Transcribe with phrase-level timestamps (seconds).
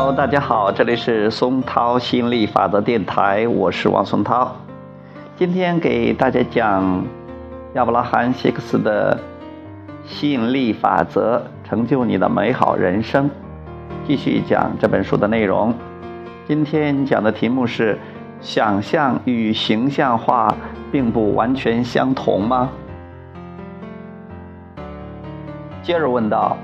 [0.00, 4.54] Hello，大家好，这里是松涛吸引力法则电台，我是王松涛。
[5.36, 7.04] 今天给大家讲
[7.74, 9.18] 亚伯拉罕·希克斯的
[10.04, 13.28] 吸引力法则，成就你的美好人生。
[14.06, 15.74] 继续讲这本书的内容。
[16.46, 17.98] 今天讲的题目是：
[18.40, 20.54] 想象与形象化
[20.92, 22.68] 并不完全相同吗？
[25.82, 26.56] 接着问道：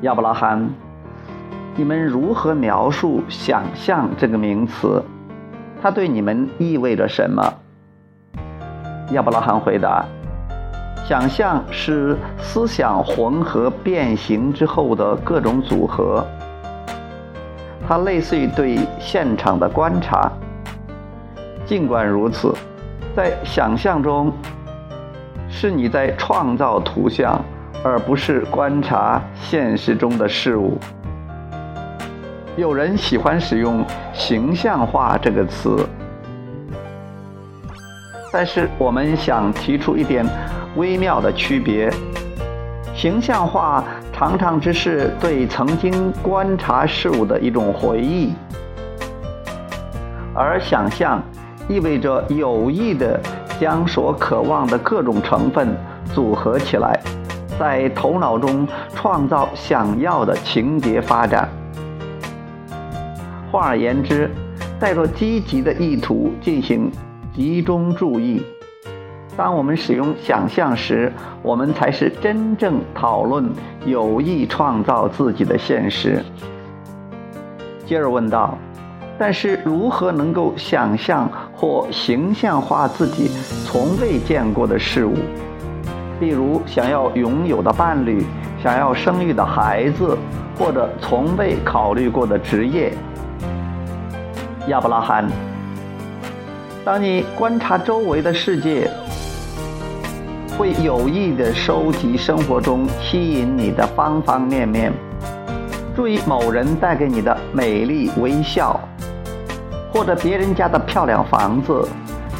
[0.00, 0.66] 亚伯拉罕。
[1.76, 5.02] 你们如何描述“想象”这个名词？
[5.82, 7.42] 它对你们意味着什么？
[9.10, 10.04] 亚伯拉罕回答
[11.04, 16.24] ：“想象是思想混合变形之后的各种组合，
[17.88, 20.30] 它类似于对现场的观察。
[21.66, 22.54] 尽管如此，
[23.16, 24.32] 在想象中，
[25.48, 27.36] 是你在创造图像，
[27.82, 30.78] 而不是观察现实中的事物。”
[32.56, 35.76] 有人喜欢使用“形象化”这个词，
[38.32, 40.24] 但是我们想提出一点
[40.76, 41.92] 微妙的区别：
[42.94, 43.82] 形象化
[44.12, 48.32] 常常只是对曾经观察事物的一种回忆，
[50.32, 51.20] 而想象
[51.66, 53.18] 意味着有意的
[53.58, 55.76] 将所渴望的各种成分
[56.14, 57.00] 组合起来，
[57.58, 61.48] 在头脑中创造想要的情节发展。
[63.54, 64.28] 换而言之，
[64.80, 66.90] 带着积极的意图进行
[67.32, 68.42] 集中注意。
[69.36, 73.48] 当我们使用想象时，我们才是真正讨论
[73.86, 76.20] 有意创造自己的现实。
[77.86, 78.58] 接着问道
[79.16, 83.28] ：“但是如何能够想象或形象化自己
[83.64, 85.14] 从未见过的事物？
[86.18, 88.26] 例如，想要拥有的伴侣，
[88.60, 90.18] 想要生育的孩子，
[90.58, 92.92] 或者从未考虑过的职业？”
[94.68, 95.28] 亚伯拉罕，
[96.86, 98.90] 当你观察周围的世界，
[100.56, 104.90] 会有意的收集生活中吸引你的方方面面。
[105.94, 108.80] 注意某人带给你的美丽微笑，
[109.92, 111.86] 或者别人家的漂亮房子，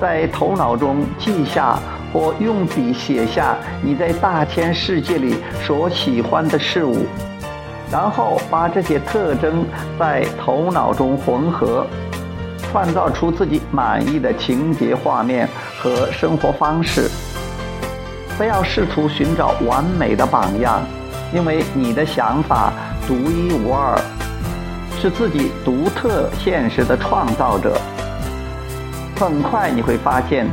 [0.00, 1.78] 在头脑中记下
[2.12, 7.06] 或用笔写下你在大千世界里所喜欢的事物，
[7.92, 9.64] 然后把这些特征
[9.98, 11.86] 在头脑中混合。
[12.70, 15.48] 创造出自己满意的情节画面
[15.78, 17.10] 和生活方式。
[18.36, 20.80] 不要试图寻找完美的榜样，
[21.34, 22.72] 因为你的想法
[23.06, 23.98] 独一无二，
[25.00, 27.76] 是自己独特现实的创造者。
[29.16, 30.46] 很快你会发现，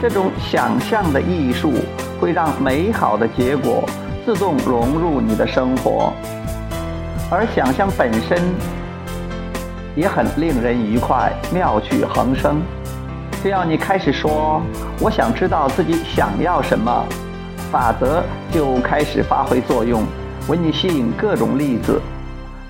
[0.00, 1.72] 这种想象的艺术
[2.20, 3.88] 会让美好的结果
[4.24, 6.12] 自动融入你的生活，
[7.28, 8.38] 而想象本身。
[9.94, 12.60] 也很令人愉快，妙趣横生。
[13.42, 14.62] 只要你开始说
[15.00, 17.04] “我想知道自己想要什么”，
[17.70, 20.04] 法则就开始发挥作用，
[20.48, 22.00] 为你吸引各种例子。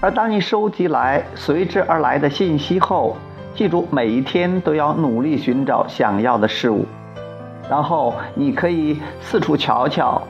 [0.00, 3.16] 而当你收集来随之而来的信息后，
[3.54, 6.86] 记住每一天都要努力寻找想要的事物。
[7.70, 10.20] 然后你可以四处瞧瞧，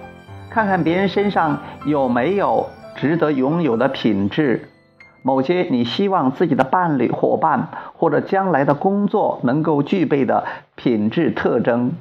[0.50, 4.68] 看看别人身上有没有值得拥有的品质。
[5.22, 10.44] 某些你希望自己的伴侣、伙伴或者将来的工作能够具备的
[10.74, 11.92] 品质特征。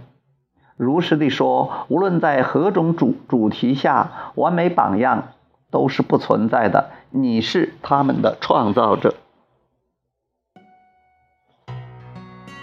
[0.75, 5.29] 如实地说，无论在何种主主题下，完美榜样
[5.69, 6.89] 都是不存在的。
[7.11, 9.13] 你是他们的创造者。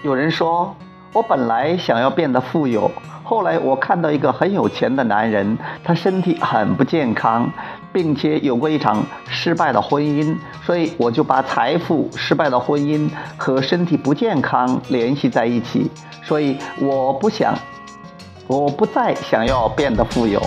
[0.02, 0.74] 有人说，
[1.12, 2.90] 我本来想要变得富有，
[3.24, 7.50] 后来我看到一个很有钱的男人，他身体很不健康。
[7.90, 15.90] 并且有过一场失败的婚姻，所以我就把财富、失败的婚姻和身体不健康联系在一起。
[16.22, 17.54] 所以我不想，
[18.46, 20.40] 我不再想要变得富有。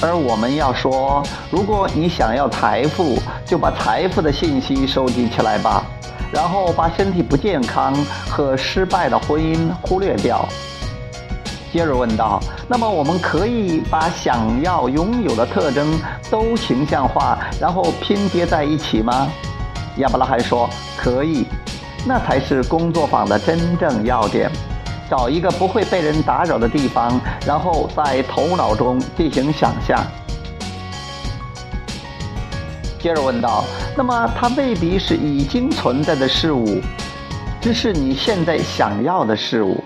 [0.00, 1.20] 而我们要说，
[1.50, 5.84] 如果你想要财富，就把财富的信息收集起来吧，
[6.32, 7.94] 然后把身体不健康
[8.28, 10.44] 和失败的婚姻忽略掉。
[11.72, 19.28] 接着问道：“那么我们可以把想要拥有的特征都形象化，然后拼接在一起吗？”
[19.98, 21.44] 亚伯拉罕说：“可以，
[22.06, 24.50] 那才是工作坊的真正要点。
[25.08, 30.02] 找一个不会被人打扰的地方，然后在头脑中进行想象。”
[32.98, 33.64] 接着问道
[33.96, 36.82] ：“那么它未必是已经存在的事物，
[37.62, 39.82] 只是你现在想要的事物。”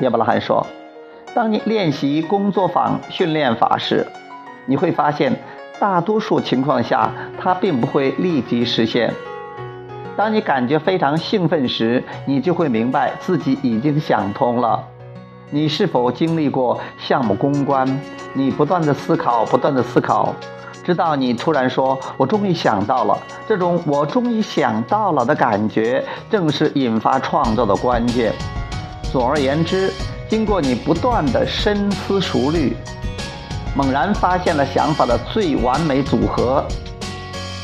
[0.00, 0.66] 亚伯拉罕说
[1.32, 4.04] ：“当你练习工作坊训练法时，
[4.66, 5.34] 你会发现，
[5.78, 9.14] 大多数情况下，它并不会立即实现。
[10.16, 14.82] 当你感觉非常兴奋时，你就会明白自己已经想通了。
[15.50, 17.86] 你是否经历过项目公关？
[18.32, 20.34] 你不断的思考，不断的思考，
[20.84, 23.16] 直到你突然说：“我终于想到了。”
[23.48, 28.32] 这种“我终于想到了”的感觉，正是引发创作的关键。
[29.12, 29.92] 总而言之，
[30.28, 32.76] 经过你不断的深思熟虑。
[33.76, 36.66] 猛然发现了想法的最完美组合，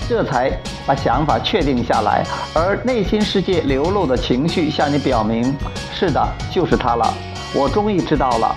[0.08, 0.56] 这才
[0.86, 2.24] 把想法确定下来。
[2.54, 5.52] 而内心世界流露的情绪向你表明：
[5.92, 7.12] 是的，就是它了。
[7.54, 8.56] 我终于知道了。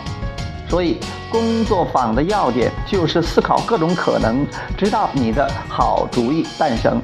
[0.67, 0.97] 所以，
[1.31, 4.45] 工作坊的要点就是思考各种可能，
[4.77, 7.01] 直到你的好主意诞生。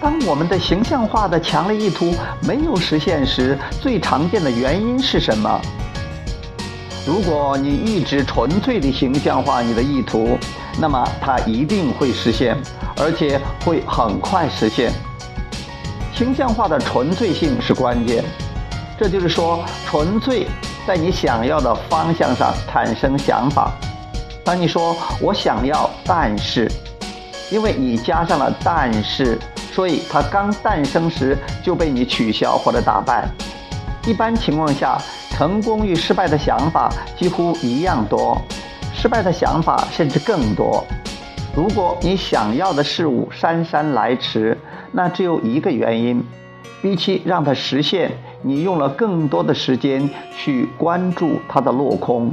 [0.00, 5.60] 当我们的形象化的强烈意图没有实现时，最常见的原因是什么？
[7.06, 10.38] 如果你一直纯粹的形象化你的意图，
[10.80, 12.56] 那么它一定会实现，
[12.96, 14.92] 而且会很快实现。
[16.14, 18.24] 形象化的纯粹性是关键，
[19.00, 20.46] 这就是说，纯粹
[20.86, 23.72] 在你想要的方向上产生想法。
[24.44, 26.70] 当你说我想要，但是，
[27.50, 29.38] 因为你加上了但是，
[29.72, 33.26] 所以它刚诞生时就被你取消或者打败。
[34.06, 35.00] 一般情况下。
[35.30, 38.36] 成功与失败的想法几乎一样多，
[38.94, 40.84] 失败的想法甚至更多。
[41.56, 44.58] 如果你想要的事物姗姗来迟，
[44.92, 46.22] 那只有一个原因：
[46.82, 52.32] 比起让它实现，你用了更多的时间去关注它的落空。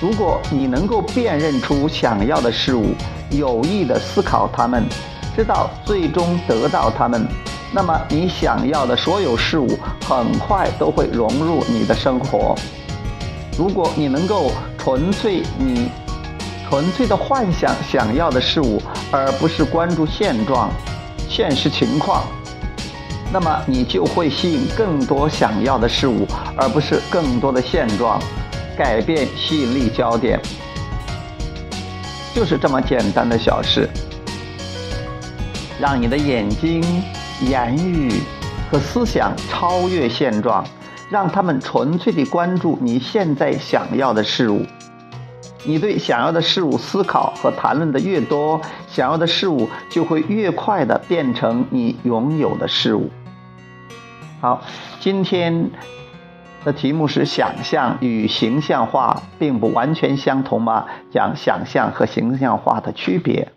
[0.00, 2.94] 如果你能够辨认出想要的事物，
[3.30, 4.84] 有意的思考它们，
[5.34, 7.26] 知道最终得到它们。
[7.74, 9.68] 那么你想要的所有事物
[10.08, 12.54] 很快都会融入你的生活。
[13.58, 15.90] 如果你能够纯粹你
[16.68, 18.80] 纯粹的幻想想要的事物，
[19.10, 20.70] 而不是关注现状、
[21.28, 22.22] 现实情况，
[23.32, 26.26] 那么你就会吸引更多想要的事物，
[26.56, 28.20] 而不是更多的现状。
[28.76, 30.40] 改变吸引力焦点，
[32.34, 33.88] 就是这么简单的小事，
[35.80, 36.82] 让你的眼睛。
[37.40, 38.20] 言语
[38.68, 40.64] 和思想超越现状，
[41.08, 44.66] 让他们纯粹地关注你现在想要的事物。
[45.68, 53.10] 你对想要的事物思考和谈论的越多，想要的事物就会越快的变成你拥有的事物。
[54.40, 54.62] 好，
[54.98, 55.70] 今天
[56.64, 60.86] 的题目是想象与形象化并不完全相同吗？
[61.10, 63.52] 讲想象和形象化的区别。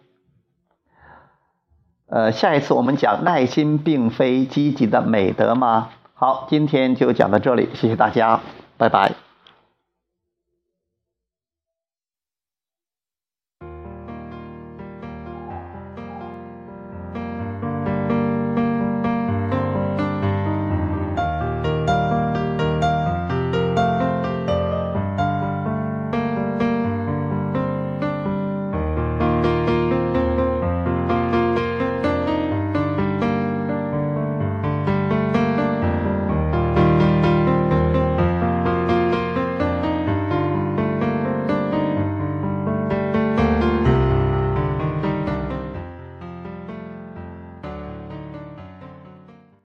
[2.09, 5.87] 呃，下一次我们讲耐心并非积极的美德吗？
[6.13, 8.41] 好，今天就讲到这里，谢谢大家，
[8.77, 9.30] 拜拜。